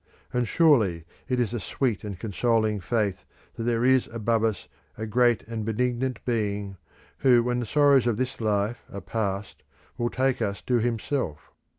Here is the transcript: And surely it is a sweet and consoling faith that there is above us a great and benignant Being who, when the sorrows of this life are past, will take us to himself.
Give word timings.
And 0.33 0.47
surely 0.47 1.05
it 1.29 1.39
is 1.39 1.53
a 1.53 1.59
sweet 1.59 2.03
and 2.03 2.17
consoling 2.19 2.79
faith 2.79 3.23
that 3.53 3.65
there 3.65 3.85
is 3.85 4.07
above 4.11 4.43
us 4.43 4.67
a 4.97 5.05
great 5.05 5.43
and 5.43 5.63
benignant 5.63 6.25
Being 6.25 6.77
who, 7.19 7.43
when 7.43 7.59
the 7.59 7.67
sorrows 7.67 8.07
of 8.07 8.17
this 8.17 8.41
life 8.41 8.83
are 8.91 8.99
past, 8.99 9.61
will 9.99 10.09
take 10.09 10.41
us 10.41 10.63
to 10.63 10.79
himself. 10.79 11.51